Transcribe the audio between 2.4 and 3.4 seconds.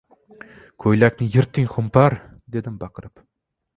dedim baqirib.